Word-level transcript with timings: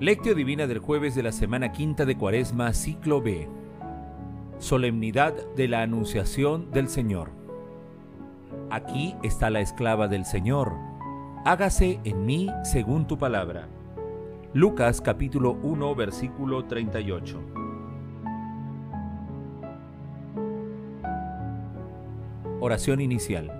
Lectio 0.00 0.34
Divina 0.34 0.66
del 0.66 0.78
jueves 0.78 1.14
de 1.14 1.22
la 1.22 1.30
semana 1.30 1.72
quinta 1.72 2.06
de 2.06 2.16
Cuaresma, 2.16 2.72
ciclo 2.72 3.20
B. 3.20 3.46
Solemnidad 4.58 5.34
de 5.56 5.68
la 5.68 5.82
Anunciación 5.82 6.70
del 6.70 6.88
Señor. 6.88 7.32
Aquí 8.70 9.14
está 9.22 9.50
la 9.50 9.60
esclava 9.60 10.08
del 10.08 10.24
Señor. 10.24 10.72
Hágase 11.44 12.00
en 12.04 12.24
mí 12.24 12.48
según 12.64 13.06
tu 13.06 13.18
palabra. 13.18 13.68
Lucas 14.54 15.02
capítulo 15.02 15.52
1 15.62 15.94
versículo 15.94 16.64
38. 16.64 17.38
Oración 22.60 23.02
inicial. 23.02 23.59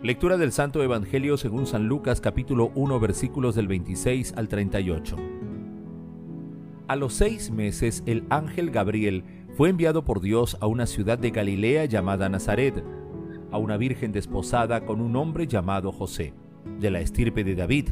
Lectura 0.00 0.36
del 0.36 0.52
Santo 0.52 0.80
Evangelio 0.80 1.36
según 1.36 1.66
San 1.66 1.88
Lucas 1.88 2.20
capítulo 2.20 2.70
1 2.76 3.00
versículos 3.00 3.56
del 3.56 3.66
26 3.66 4.34
al 4.36 4.46
38. 4.46 5.16
A 6.86 6.94
los 6.94 7.14
seis 7.14 7.50
meses 7.50 8.04
el 8.06 8.24
ángel 8.30 8.70
Gabriel 8.70 9.24
fue 9.56 9.70
enviado 9.70 10.04
por 10.04 10.20
Dios 10.20 10.56
a 10.60 10.68
una 10.68 10.86
ciudad 10.86 11.18
de 11.18 11.32
Galilea 11.32 11.86
llamada 11.86 12.28
Nazaret, 12.28 12.84
a 13.50 13.58
una 13.58 13.76
virgen 13.76 14.12
desposada 14.12 14.86
con 14.86 15.00
un 15.00 15.16
hombre 15.16 15.48
llamado 15.48 15.90
José, 15.90 16.32
de 16.78 16.92
la 16.92 17.00
estirpe 17.00 17.42
de 17.42 17.56
David. 17.56 17.88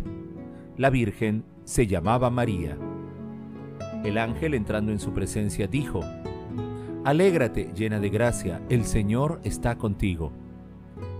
La 0.77 0.91
virgen 0.91 1.43
se 1.65 1.89
llamaba 1.89 2.31
María. 2.31 2.79
El 4.05 4.19
ángel 4.19 4.55
entrando 4.55 4.93
en 4.93 5.01
su 5.01 5.13
presencia 5.13 5.67
dijo, 5.67 6.03
Alégrate 7.03 7.73
llena 7.75 7.99
de 7.99 8.11
gracia, 8.11 8.63
el 8.69 8.85
Señor 8.85 9.41
está 9.43 9.77
contigo. 9.77 10.46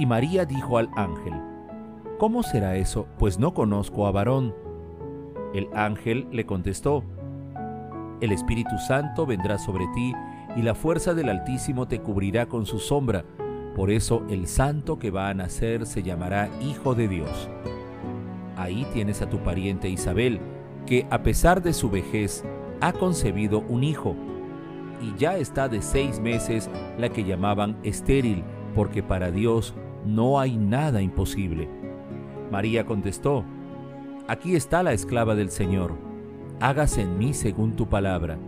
Y 0.00 0.06
María 0.06 0.46
dijo 0.46 0.78
al 0.78 0.88
ángel, 0.96 1.34
¿Cómo 2.18 2.42
será 2.42 2.74
eso? 2.76 3.06
Pues 3.18 3.38
no 3.38 3.52
conozco 3.52 4.06
a 4.06 4.10
varón. 4.10 4.54
El 5.52 5.68
ángel 5.74 6.26
le 6.32 6.46
contestó, 6.46 7.04
El 8.22 8.32
Espíritu 8.32 8.78
Santo 8.78 9.26
vendrá 9.26 9.58
sobre 9.58 9.86
ti 9.94 10.14
y 10.56 10.62
la 10.62 10.74
fuerza 10.74 11.12
del 11.12 11.28
Altísimo 11.28 11.86
te 11.86 12.00
cubrirá 12.00 12.46
con 12.46 12.64
su 12.64 12.78
sombra. 12.78 13.26
Por 13.76 13.90
eso 13.90 14.22
el 14.30 14.46
santo 14.46 14.98
que 14.98 15.10
va 15.10 15.28
a 15.28 15.34
nacer 15.34 15.84
se 15.84 16.02
llamará 16.02 16.48
Hijo 16.62 16.94
de 16.94 17.06
Dios. 17.06 17.50
Ahí 18.56 18.86
tienes 18.94 19.20
a 19.20 19.28
tu 19.28 19.40
pariente 19.40 19.90
Isabel, 19.90 20.40
que 20.86 21.06
a 21.10 21.22
pesar 21.22 21.62
de 21.62 21.74
su 21.74 21.90
vejez 21.90 22.42
ha 22.80 22.94
concebido 22.94 23.60
un 23.68 23.84
hijo, 23.84 24.16
y 25.02 25.14
ya 25.18 25.36
está 25.36 25.68
de 25.68 25.82
seis 25.82 26.20
meses 26.20 26.70
la 26.96 27.10
que 27.10 27.24
llamaban 27.24 27.76
estéril, 27.82 28.44
porque 28.74 29.02
para 29.02 29.30
Dios 29.30 29.74
no 30.06 30.40
hay 30.40 30.56
nada 30.56 31.02
imposible. 31.02 31.68
María 32.50 32.84
contestó, 32.84 33.44
Aquí 34.28 34.54
está 34.54 34.82
la 34.82 34.92
esclava 34.92 35.34
del 35.34 35.50
Señor, 35.50 35.94
hágase 36.60 37.02
en 37.02 37.18
mí 37.18 37.34
según 37.34 37.74
tu 37.74 37.88
palabra. 37.88 38.38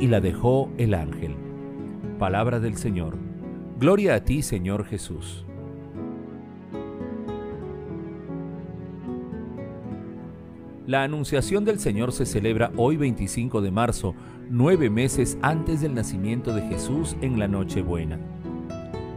Y 0.00 0.08
la 0.08 0.20
dejó 0.20 0.70
el 0.78 0.94
ángel. 0.94 1.34
Palabra 2.18 2.60
del 2.60 2.76
Señor. 2.76 3.16
Gloria 3.78 4.14
a 4.14 4.24
ti, 4.24 4.42
Señor 4.42 4.84
Jesús. 4.84 5.46
La 10.86 11.04
Anunciación 11.04 11.64
del 11.64 11.78
Señor 11.78 12.12
se 12.12 12.26
celebra 12.26 12.72
hoy 12.76 12.96
25 12.96 13.60
de 13.60 13.70
marzo, 13.70 14.14
nueve 14.50 14.90
meses 14.90 15.38
antes 15.40 15.80
del 15.80 15.94
nacimiento 15.94 16.52
de 16.52 16.62
Jesús 16.62 17.16
en 17.20 17.38
la 17.38 17.46
Nochebuena. 17.46 18.18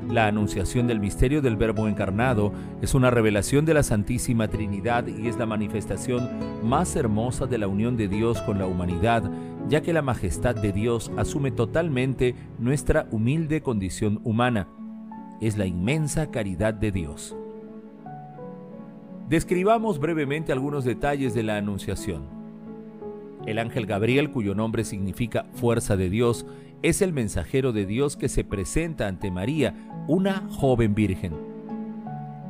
La 0.10 0.28
anunciación 0.28 0.86
del 0.88 1.00
misterio 1.00 1.42
del 1.42 1.56
Verbo 1.56 1.88
encarnado 1.88 2.52
es 2.82 2.94
una 2.94 3.10
revelación 3.10 3.66
de 3.66 3.74
la 3.74 3.84
Santísima 3.84 4.48
Trinidad 4.48 5.08
y 5.08 5.28
es 5.28 5.38
la 5.38 5.46
manifestación 5.46 6.30
más 6.64 6.96
hermosa 6.96 7.46
de 7.46 7.58
la 7.58 7.68
unión 7.68 7.98
de 7.98 8.08
Dios 8.08 8.42
con 8.42 8.60
la 8.60 8.66
humanidad, 8.66 9.24
ya 9.70 9.82
que 9.82 9.94
la 9.94 10.02
majestad 10.02 10.56
de 10.56 10.72
Dios 10.72 11.12
asume 11.18 11.52
totalmente 11.52 12.36
nuestra 12.60 13.08
humilde 13.12 13.62
condición 13.62 14.20
humana. 14.24 14.68
Es 15.42 15.58
la 15.58 15.66
inmensa 15.66 16.30
caridad 16.32 16.74
de 16.74 16.92
Dios. 16.92 17.36
Describamos 19.30 20.00
brevemente 20.00 20.52
algunos 20.52 20.84
detalles 20.84 21.34
de 21.34 21.44
la 21.44 21.58
Anunciación. 21.58 22.24
El 23.46 23.58
ángel 23.58 23.86
Gabriel, 23.86 24.32
cuyo 24.32 24.54
nombre 24.54 24.84
significa 24.84 25.46
fuerza 25.54 25.98
de 25.98 26.10
Dios, 26.10 26.46
es 26.84 27.02
el 27.02 27.14
mensajero 27.14 27.72
de 27.72 27.86
Dios 27.86 28.18
que 28.18 28.30
se 28.30 28.44
presenta 28.44 29.08
ante 29.08 29.32
María, 29.32 29.74
una 30.08 30.48
joven 30.50 30.94
virgen. 30.94 31.34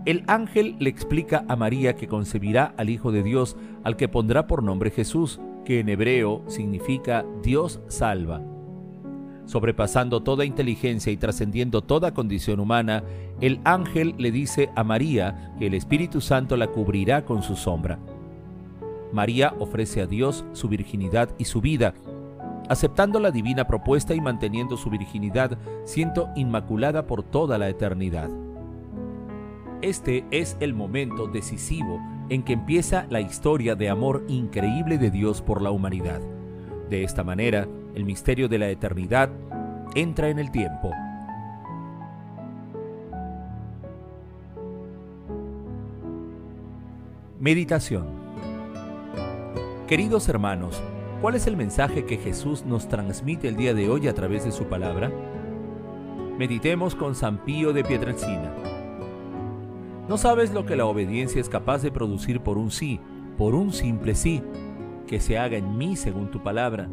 El 0.06 0.24
ángel 0.28 0.76
le 0.80 0.90
explica 0.90 1.46
a 1.48 1.56
María 1.56 1.96
que 1.96 2.08
concebirá 2.08 2.74
al 2.76 2.90
Hijo 2.90 3.12
de 3.12 3.24
Dios, 3.24 3.56
al 3.84 3.96
que 3.96 4.10
pondrá 4.10 4.48
por 4.48 4.62
nombre 4.64 4.92
Jesús, 4.92 5.40
que 5.64 5.80
en 5.80 5.88
hebreo 5.88 6.44
significa 6.48 7.26
Dios 7.42 7.80
salva. 7.88 8.42
Sobrepasando 9.46 10.24
toda 10.24 10.46
inteligencia 10.46 11.12
y 11.12 11.18
trascendiendo 11.18 11.82
toda 11.82 12.14
condición 12.14 12.60
humana, 12.60 13.04
el 13.40 13.60
ángel 13.64 14.16
le 14.18 14.32
dice 14.32 14.70
a 14.76 14.84
María 14.84 15.54
que 15.60 15.68
el 15.68 15.74
Espíritu 15.74 16.22
Santo 16.22 16.58
la 16.58 16.68
cubrirá 16.68 17.24
con 17.24 17.44
su 17.44 17.56
sombra. 17.56 18.00
María 19.12 19.54
ofrece 19.60 20.02
a 20.02 20.08
Dios 20.08 20.44
su 20.54 20.70
virginidad 20.70 21.30
y 21.38 21.46
su 21.46 21.62
vida, 21.62 21.94
aceptando 22.69 23.19
la 23.19 23.31
divina 23.31 23.65
propuesta 23.68 24.13
y 24.13 24.21
manteniendo 24.21 24.77
su 24.77 24.89
virginidad, 24.89 25.57
siendo 25.86 26.30
inmaculada 26.36 27.07
por 27.07 27.24
toda 27.24 27.57
la 27.57 27.69
eternidad. 27.69 28.30
Este 29.81 30.25
es 30.31 30.56
el 30.60 30.74
momento 30.74 31.27
decisivo 31.27 32.00
en 32.30 32.44
que 32.44 32.54
empieza 32.54 33.06
la 33.10 33.19
historia 33.19 33.75
de 33.75 33.89
amor 33.89 34.24
increíble 34.27 34.98
de 34.98 35.12
Dios 35.12 35.42
por 35.42 35.62
la 35.62 35.71
humanidad. 35.71 36.21
De 36.89 37.04
esta 37.04 37.24
manera, 37.24 37.68
el 37.95 38.06
misterio 38.06 38.48
de 38.48 38.60
la 38.60 38.69
eternidad 38.69 39.30
entra 39.94 40.30
en 40.30 40.39
el 40.39 40.51
tiempo. 40.51 40.92
Meditación 47.39 48.24
Queridos 49.88 50.30
hermanos, 50.30 50.81
¿Cuál 51.24 51.36
es 51.36 51.48
el 51.48 51.56
mensaje 51.56 52.04
que 52.04 52.18
Jesús 52.18 52.66
nos 52.66 52.90
transmite 52.90 53.48
el 53.48 53.56
día 53.56 53.74
de 53.74 53.90
hoy 53.90 54.10
a 54.10 54.14
través 54.14 54.44
de 54.44 54.52
su 54.52 54.66
palabra? 54.66 55.10
Meditemos 56.38 56.96
con 56.96 57.16
San 57.16 57.46
Pío 57.46 57.72
de 57.72 57.81
Pietrelcina. 57.86 58.54
No 60.10 60.18
sabes 60.18 60.54
lo 60.54 60.66
que 60.66 60.75
la 60.75 60.86
obediencia 60.86 61.40
es 61.40 61.48
capaz 61.48 61.81
de 61.81 61.94
producir 61.94 62.42
por 62.42 62.58
un 62.58 62.72
sí, 62.72 63.00
por 63.38 63.56
un 63.56 63.72
simple 63.72 64.16
sí, 64.16 64.44
que 65.08 65.22
se 65.22 65.38
haga 65.38 65.56
en 65.56 65.78
mí 65.78 65.96
según 65.96 66.30
tu 66.30 66.44
palabra. 66.44 66.90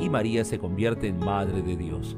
Y 0.00 0.10
María 0.10 0.44
se 0.44 0.58
convierte 0.58 1.06
en 1.06 1.20
Madre 1.20 1.62
de 1.62 1.76
Dios. 1.76 2.16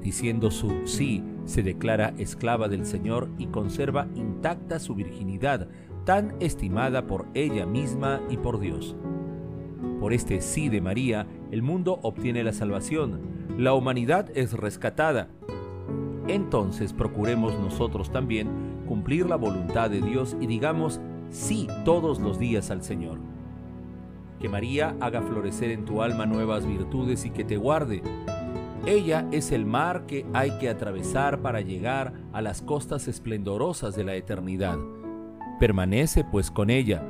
Diciendo 0.00 0.52
su 0.52 0.86
sí, 0.86 1.24
se 1.44 1.64
declara 1.64 2.14
esclava 2.18 2.68
del 2.68 2.86
Señor 2.86 3.30
y 3.36 3.48
conserva 3.48 4.06
intacta 4.14 4.78
su 4.78 4.94
virginidad, 4.94 5.66
tan 6.04 6.36
estimada 6.38 7.08
por 7.08 7.26
ella 7.34 7.66
misma 7.66 8.20
y 8.30 8.36
por 8.36 8.60
Dios. 8.60 8.94
Por 10.00 10.12
este 10.12 10.40
sí 10.40 10.68
de 10.68 10.80
María, 10.80 11.26
el 11.50 11.62
mundo 11.62 11.98
obtiene 12.02 12.44
la 12.44 12.52
salvación, 12.52 13.20
la 13.56 13.74
humanidad 13.74 14.30
es 14.34 14.52
rescatada. 14.52 15.28
Entonces 16.28 16.92
procuremos 16.92 17.58
nosotros 17.58 18.12
también 18.12 18.48
cumplir 18.86 19.26
la 19.26 19.36
voluntad 19.36 19.90
de 19.90 20.00
Dios 20.00 20.36
y 20.40 20.46
digamos 20.46 21.00
sí 21.30 21.66
todos 21.84 22.20
los 22.20 22.38
días 22.38 22.70
al 22.70 22.82
Señor. 22.82 23.18
Que 24.38 24.48
María 24.48 24.94
haga 25.00 25.22
florecer 25.22 25.70
en 25.70 25.84
tu 25.84 26.02
alma 26.02 26.26
nuevas 26.26 26.66
virtudes 26.66 27.24
y 27.24 27.30
que 27.30 27.44
te 27.44 27.56
guarde. 27.56 28.02
Ella 28.86 29.26
es 29.32 29.50
el 29.50 29.66
mar 29.66 30.06
que 30.06 30.24
hay 30.32 30.58
que 30.58 30.68
atravesar 30.68 31.40
para 31.40 31.60
llegar 31.60 32.12
a 32.32 32.40
las 32.40 32.62
costas 32.62 33.08
esplendorosas 33.08 33.96
de 33.96 34.04
la 34.04 34.14
eternidad. 34.14 34.78
Permanece 35.58 36.24
pues 36.24 36.50
con 36.50 36.70
ella. 36.70 37.02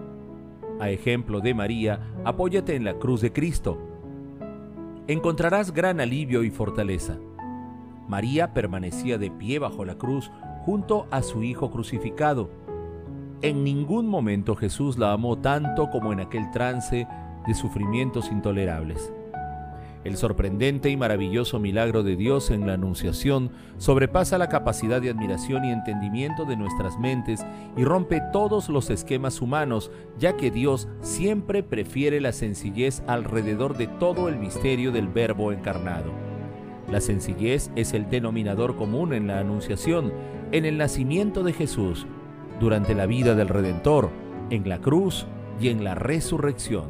A 0.81 0.91
ejemplo 0.91 1.41
de 1.41 1.55
María, 1.55 2.01
apóyate 2.25 2.77
en 2.77 2.85
la 2.85 2.95
cruz 2.95 3.21
de 3.21 3.33
Cristo. 3.33 3.79
Encontrarás 5.09 5.73
gran 5.73 6.01
alivio 6.01 6.45
y 6.45 6.51
fortaleza. 6.51 7.19
María 8.07 8.55
permanecía 8.55 9.19
de 9.19 9.31
pie 9.31 9.59
bajo 9.59 9.85
la 9.85 9.97
cruz 9.97 10.31
junto 10.65 11.07
a 11.11 11.23
su 11.23 11.43
Hijo 11.43 11.71
crucificado. 11.71 12.51
En 13.43 13.65
ningún 13.65 14.07
momento 14.07 14.55
Jesús 14.55 14.99
la 14.99 15.13
amó 15.13 15.39
tanto 15.39 15.91
como 15.91 16.13
en 16.13 16.21
aquel 16.21 16.51
trance 16.51 17.07
de 17.47 17.55
sufrimientos 17.55 18.31
intolerables. 18.31 19.13
El 20.05 20.17
sorprendente 20.17 20.91
y 20.91 20.97
maravilloso 20.97 21.59
milagro 21.59 22.03
de 22.03 22.15
Dios 22.15 22.51
en 22.51 22.67
la 22.67 22.75
Anunciación 22.75 23.51
sobrepasa 23.79 24.39
la 24.39 24.49
capacidad 24.49 25.03
de 25.03 25.11
admiración 25.11 25.65
y 25.65 25.73
entendimiento 25.73 26.45
de 26.45 26.57
nuestras 26.57 26.99
mentes 26.99 27.45
y 27.77 27.85
rompe 27.85 28.23
todos 28.33 28.69
los 28.69 28.91
esquemas 28.91 29.43
humanos, 29.43 29.91
ya 30.19 30.37
que 30.37 30.51
Dios 30.51 30.89
siempre 31.01 31.63
prefiere 31.63 32.21
la 32.21 32.33
sencillez 32.33 33.03
alrededor 33.09 33.77
de 33.77 33.89
todo 33.89 34.29
el 34.29 34.39
misterio 34.39 34.93
del 34.93 35.09
Verbo 35.09 35.53
encarnado. 35.53 36.13
La 36.91 37.01
sencillez 37.01 37.71
es 37.77 37.93
el 37.93 38.09
denominador 38.09 38.77
común 38.77 39.13
en 39.13 39.27
la 39.27 39.41
Anunciación, 39.41 40.13
en 40.53 40.65
el 40.65 40.79
nacimiento 40.79 41.43
de 41.43 41.53
Jesús, 41.53 42.07
durante 42.61 42.95
la 42.95 43.07
vida 43.07 43.35
del 43.35 43.49
Redentor, 43.49 44.11
en 44.51 44.69
la 44.69 44.79
cruz 44.79 45.27
y 45.61 45.69
en 45.69 45.85
la 45.85 45.95
resurrección. 45.95 46.87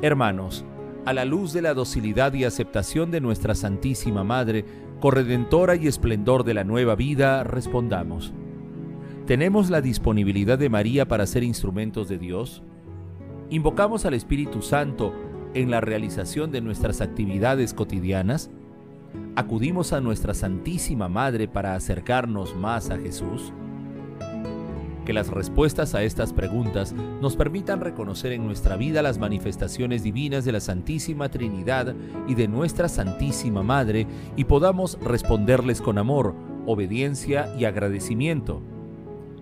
Hermanos, 0.00 0.64
a 1.04 1.12
la 1.12 1.24
luz 1.24 1.52
de 1.52 1.62
la 1.62 1.74
docilidad 1.74 2.34
y 2.34 2.44
aceptación 2.44 3.10
de 3.10 3.20
nuestra 3.20 3.54
Santísima 3.54 4.24
Madre, 4.24 4.64
corredentora 5.00 5.76
y 5.76 5.86
esplendor 5.86 6.44
de 6.44 6.54
la 6.54 6.64
nueva 6.64 6.94
vida, 6.94 7.42
respondamos. 7.44 8.32
¿Tenemos 9.26 9.70
la 9.70 9.80
disponibilidad 9.80 10.58
de 10.58 10.68
María 10.68 11.08
para 11.08 11.26
ser 11.26 11.42
instrumentos 11.42 12.08
de 12.08 12.18
Dios? 12.18 12.62
¿Invocamos 13.48 14.04
al 14.04 14.14
Espíritu 14.14 14.60
Santo 14.60 15.14
en 15.54 15.70
la 15.70 15.80
realización 15.80 16.52
de 16.52 16.60
nuestras 16.60 17.00
actividades 17.00 17.72
cotidianas? 17.72 18.50
¿Acudimos 19.36 19.92
a 19.92 20.00
nuestra 20.00 20.34
Santísima 20.34 21.08
Madre 21.08 21.48
para 21.48 21.74
acercarnos 21.74 22.54
más 22.54 22.90
a 22.90 22.98
Jesús? 22.98 23.52
Que 25.04 25.12
las 25.12 25.28
respuestas 25.28 25.94
a 25.94 26.02
estas 26.02 26.32
preguntas 26.32 26.92
nos 26.92 27.36
permitan 27.36 27.80
reconocer 27.80 28.32
en 28.32 28.46
nuestra 28.46 28.76
vida 28.76 29.02
las 29.02 29.18
manifestaciones 29.18 30.02
divinas 30.02 30.44
de 30.44 30.52
la 30.52 30.60
Santísima 30.60 31.30
Trinidad 31.30 31.94
y 32.28 32.34
de 32.34 32.48
nuestra 32.48 32.88
Santísima 32.88 33.62
Madre 33.62 34.06
y 34.36 34.44
podamos 34.44 34.98
responderles 35.02 35.80
con 35.80 35.98
amor, 35.98 36.34
obediencia 36.66 37.54
y 37.58 37.64
agradecimiento. 37.64 38.62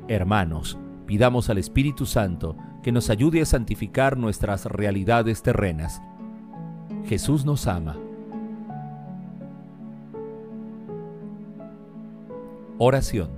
Hermanos, 0.06 0.78
pidamos 1.06 1.50
al 1.50 1.58
Espíritu 1.58 2.06
Santo 2.06 2.56
que 2.82 2.92
nos 2.92 3.10
ayude 3.10 3.42
a 3.42 3.46
santificar 3.46 4.16
nuestras 4.16 4.64
realidades 4.66 5.42
terrenas. 5.42 6.00
Jesús 7.04 7.44
nos 7.44 7.66
ama. 7.66 7.96
Oración. 12.78 13.37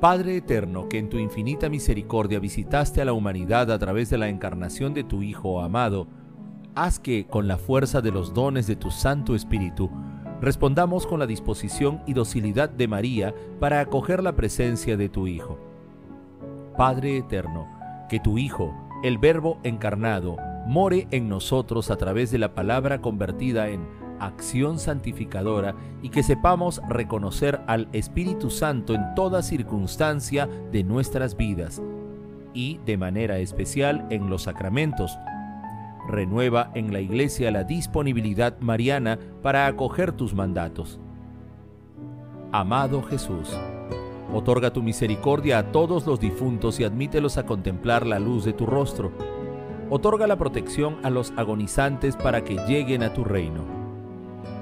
Padre 0.00 0.38
eterno, 0.38 0.88
que 0.88 0.98
en 0.98 1.10
tu 1.10 1.18
infinita 1.18 1.68
misericordia 1.68 2.38
visitaste 2.38 3.02
a 3.02 3.04
la 3.04 3.12
humanidad 3.12 3.70
a 3.70 3.78
través 3.78 4.08
de 4.08 4.16
la 4.16 4.30
encarnación 4.30 4.94
de 4.94 5.04
tu 5.04 5.22
Hijo 5.22 5.60
amado, 5.60 6.06
haz 6.74 6.98
que, 6.98 7.26
con 7.26 7.46
la 7.46 7.58
fuerza 7.58 8.00
de 8.00 8.10
los 8.10 8.32
dones 8.32 8.66
de 8.66 8.76
tu 8.76 8.90
Santo 8.90 9.34
Espíritu, 9.34 9.90
respondamos 10.40 11.06
con 11.06 11.18
la 11.18 11.26
disposición 11.26 12.00
y 12.06 12.14
docilidad 12.14 12.70
de 12.70 12.88
María 12.88 13.34
para 13.58 13.80
acoger 13.80 14.22
la 14.22 14.36
presencia 14.36 14.96
de 14.96 15.10
tu 15.10 15.26
Hijo. 15.26 15.58
Padre 16.78 17.18
eterno, 17.18 17.68
que 18.08 18.20
tu 18.20 18.38
Hijo, 18.38 18.74
el 19.02 19.18
Verbo 19.18 19.58
encarnado, 19.64 20.38
more 20.66 21.08
en 21.10 21.28
nosotros 21.28 21.90
a 21.90 21.96
través 21.96 22.30
de 22.30 22.38
la 22.38 22.54
palabra 22.54 23.02
convertida 23.02 23.68
en 23.68 23.86
acción 24.20 24.78
santificadora 24.78 25.74
y 26.02 26.10
que 26.10 26.22
sepamos 26.22 26.80
reconocer 26.88 27.60
al 27.66 27.88
Espíritu 27.92 28.50
Santo 28.50 28.94
en 28.94 29.14
toda 29.14 29.42
circunstancia 29.42 30.48
de 30.70 30.84
nuestras 30.84 31.36
vidas 31.36 31.82
y 32.54 32.78
de 32.84 32.96
manera 32.96 33.38
especial 33.38 34.06
en 34.10 34.30
los 34.30 34.42
sacramentos. 34.42 35.18
Renueva 36.08 36.70
en 36.74 36.92
la 36.92 37.00
Iglesia 37.00 37.50
la 37.50 37.64
disponibilidad 37.64 38.58
mariana 38.60 39.18
para 39.42 39.66
acoger 39.66 40.12
tus 40.12 40.34
mandatos. 40.34 41.00
Amado 42.52 43.02
Jesús, 43.02 43.56
otorga 44.34 44.72
tu 44.72 44.82
misericordia 44.82 45.58
a 45.58 45.72
todos 45.72 46.06
los 46.06 46.18
difuntos 46.18 46.80
y 46.80 46.84
admítelos 46.84 47.38
a 47.38 47.46
contemplar 47.46 48.06
la 48.06 48.18
luz 48.18 48.44
de 48.44 48.52
tu 48.52 48.66
rostro. 48.66 49.12
Otorga 49.88 50.26
la 50.26 50.36
protección 50.36 50.98
a 51.04 51.10
los 51.10 51.32
agonizantes 51.36 52.16
para 52.16 52.42
que 52.42 52.56
lleguen 52.66 53.02
a 53.02 53.12
tu 53.12 53.24
reino 53.24 53.79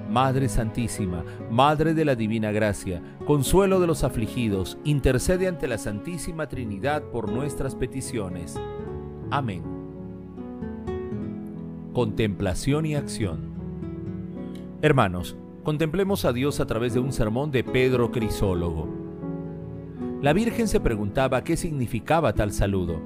Madre 0.08 0.48
Santísima, 0.48 1.22
Madre 1.50 1.92
de 1.92 2.06
la 2.06 2.14
Divina 2.14 2.50
Gracia, 2.50 3.02
consuelo 3.26 3.78
de 3.78 3.86
los 3.86 4.04
afligidos, 4.04 4.78
intercede 4.84 5.48
ante 5.48 5.68
la 5.68 5.76
Santísima 5.76 6.48
Trinidad 6.48 7.02
por 7.02 7.30
nuestras 7.30 7.74
peticiones. 7.74 8.58
Amén. 9.30 9.62
Contemplación 11.92 12.86
y 12.86 12.94
acción. 12.94 13.50
Hermanos, 14.80 15.36
contemplemos 15.62 16.24
a 16.24 16.32
Dios 16.32 16.60
a 16.60 16.66
través 16.66 16.94
de 16.94 17.00
un 17.00 17.12
sermón 17.12 17.50
de 17.50 17.62
Pedro 17.62 18.10
Crisólogo. 18.10 18.88
La 20.22 20.32
Virgen 20.32 20.68
se 20.68 20.80
preguntaba 20.80 21.44
qué 21.44 21.58
significaba 21.58 22.32
tal 22.32 22.52
saludo. 22.52 22.98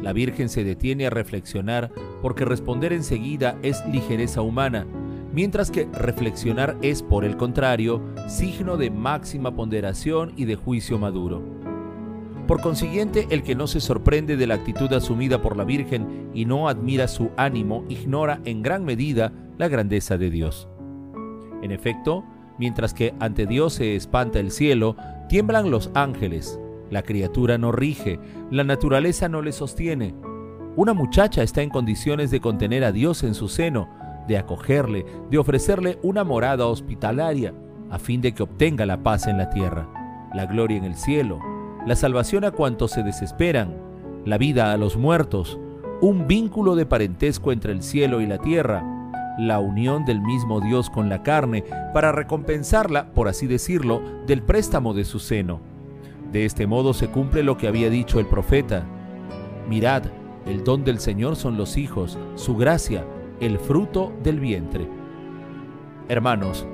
La 0.00 0.12
Virgen 0.12 0.48
se 0.48 0.62
detiene 0.62 1.08
a 1.08 1.10
reflexionar 1.10 1.90
porque 2.22 2.44
responder 2.44 2.92
enseguida 2.92 3.58
es 3.62 3.84
ligereza 3.86 4.40
humana 4.40 4.86
mientras 5.32 5.70
que 5.70 5.86
reflexionar 5.92 6.76
es, 6.82 7.02
por 7.02 7.24
el 7.24 7.36
contrario, 7.36 8.02
signo 8.28 8.76
de 8.76 8.90
máxima 8.90 9.54
ponderación 9.54 10.32
y 10.36 10.44
de 10.44 10.56
juicio 10.56 10.98
maduro. 10.98 11.42
Por 12.46 12.62
consiguiente, 12.62 13.26
el 13.30 13.42
que 13.42 13.54
no 13.54 13.66
se 13.66 13.80
sorprende 13.80 14.38
de 14.38 14.46
la 14.46 14.54
actitud 14.54 14.90
asumida 14.94 15.42
por 15.42 15.56
la 15.56 15.64
Virgen 15.64 16.30
y 16.32 16.46
no 16.46 16.68
admira 16.68 17.06
su 17.06 17.30
ánimo, 17.36 17.84
ignora 17.90 18.40
en 18.46 18.62
gran 18.62 18.84
medida 18.84 19.32
la 19.58 19.68
grandeza 19.68 20.16
de 20.16 20.30
Dios. 20.30 20.66
En 21.62 21.72
efecto, 21.72 22.24
mientras 22.58 22.94
que 22.94 23.14
ante 23.20 23.46
Dios 23.46 23.74
se 23.74 23.96
espanta 23.96 24.40
el 24.40 24.50
cielo, 24.50 24.96
tiemblan 25.28 25.70
los 25.70 25.90
ángeles, 25.94 26.58
la 26.90 27.02
criatura 27.02 27.58
no 27.58 27.70
rige, 27.70 28.18
la 28.50 28.64
naturaleza 28.64 29.28
no 29.28 29.42
le 29.42 29.52
sostiene. 29.52 30.14
Una 30.74 30.94
muchacha 30.94 31.42
está 31.42 31.60
en 31.60 31.70
condiciones 31.70 32.30
de 32.30 32.40
contener 32.40 32.82
a 32.84 32.92
Dios 32.92 33.24
en 33.24 33.34
su 33.34 33.48
seno, 33.48 33.90
de 34.28 34.38
acogerle, 34.38 35.04
de 35.30 35.38
ofrecerle 35.38 35.98
una 36.02 36.22
morada 36.22 36.66
hospitalaria, 36.66 37.54
a 37.90 37.98
fin 37.98 38.20
de 38.20 38.32
que 38.32 38.42
obtenga 38.42 38.86
la 38.86 39.02
paz 39.02 39.26
en 39.26 39.38
la 39.38 39.50
tierra, 39.50 39.88
la 40.34 40.46
gloria 40.46 40.76
en 40.76 40.84
el 40.84 40.94
cielo, 40.94 41.40
la 41.86 41.96
salvación 41.96 42.44
a 42.44 42.50
cuantos 42.50 42.92
se 42.92 43.02
desesperan, 43.02 43.74
la 44.24 44.36
vida 44.38 44.72
a 44.72 44.76
los 44.76 44.96
muertos, 44.96 45.58
un 46.00 46.28
vínculo 46.28 46.76
de 46.76 46.86
parentesco 46.86 47.50
entre 47.50 47.72
el 47.72 47.82
cielo 47.82 48.20
y 48.20 48.26
la 48.26 48.38
tierra, 48.38 48.84
la 49.38 49.58
unión 49.58 50.04
del 50.04 50.20
mismo 50.20 50.60
Dios 50.60 50.90
con 50.90 51.08
la 51.08 51.22
carne, 51.22 51.64
para 51.94 52.12
recompensarla, 52.12 53.12
por 53.14 53.28
así 53.28 53.46
decirlo, 53.46 54.02
del 54.26 54.42
préstamo 54.42 54.92
de 54.92 55.04
su 55.04 55.18
seno. 55.18 55.60
De 56.32 56.44
este 56.44 56.66
modo 56.66 56.92
se 56.92 57.08
cumple 57.08 57.42
lo 57.42 57.56
que 57.56 57.68
había 57.68 57.88
dicho 57.88 58.20
el 58.20 58.26
profeta. 58.26 58.84
Mirad, 59.68 60.02
el 60.44 60.64
don 60.64 60.84
del 60.84 60.98
Señor 60.98 61.36
son 61.36 61.56
los 61.56 61.76
hijos, 61.76 62.18
su 62.34 62.56
gracia, 62.56 63.04
el 63.40 63.58
fruto 63.58 64.12
del 64.22 64.40
vientre. 64.40 64.88
Hermanos, 66.08 66.66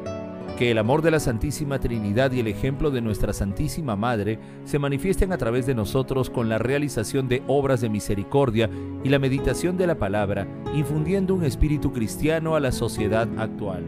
que 0.59 0.71
el 0.71 0.79
amor 0.79 1.03
de 1.03 1.11
la 1.11 1.19
Santísima 1.21 1.81
Trinidad 1.81 2.31
y 2.33 2.41
el 2.41 2.47
ejemplo 2.47 2.91
de 2.91 3.01
nuestra 3.01 3.33
Santísima 3.33 3.97
Madre 3.97 4.39
se 4.65 4.79
manifiesten 4.79 5.33
a 5.33 5.39
través 5.39 5.67
de 5.67 5.75
nosotros 5.75 6.31
con 6.31 6.49
la 6.49 6.59
realización 6.59 7.29
de 7.29 7.43
obras 7.49 7.81
de 7.81 7.89
misericordia 7.89 8.71
y 9.03 9.09
la 9.09 9.19
meditación 9.19 9.77
de 9.77 9.89
la 9.89 9.97
palabra, 9.97 10.47
infundiendo 10.75 11.35
un 11.35 11.45
espíritu 11.45 11.93
cristiano 11.93 12.55
a 12.55 12.61
la 12.61 12.71
sociedad 12.71 13.29
actual. 13.37 13.85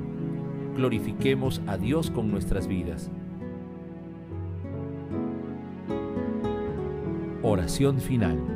Glorifiquemos 0.76 1.62
a 1.66 1.78
Dios 1.78 2.10
con 2.10 2.30
nuestras 2.30 2.66
vidas. 2.66 3.10
Oración 7.42 8.00
final. 8.00 8.55